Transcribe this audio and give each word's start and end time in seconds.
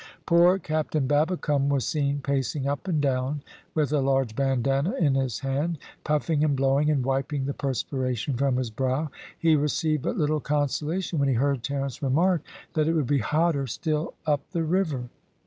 Poor 0.25 0.57
Captain 0.57 1.05
Babbicome 1.05 1.69
was 1.69 1.85
seen 1.85 2.21
pacing 2.21 2.65
up 2.67 2.87
and 2.87 2.99
down 2.99 3.43
with 3.75 3.93
a 3.93 3.99
large 3.99 4.35
bandanna 4.35 4.95
in 4.99 5.13
his 5.13 5.41
hand, 5.41 5.77
puffing 6.03 6.43
and 6.43 6.55
blowing, 6.55 6.89
and 6.89 7.05
wiping 7.05 7.45
the 7.45 7.53
perspiration 7.53 8.35
from 8.35 8.57
his 8.57 8.71
brow. 8.71 9.11
He 9.37 9.55
received 9.55 10.01
but 10.01 10.17
little 10.17 10.39
consolation 10.39 11.19
when 11.19 11.29
he 11.29 11.35
heard 11.35 11.61
Terence 11.61 12.01
remark 12.01 12.41
that 12.73 12.87
it 12.87 12.93
would 12.93 13.05
be 13.05 13.19
hotter 13.19 13.67
still 13.67 14.15
up 14.25 14.41
the 14.53 14.63
river. 14.63 15.09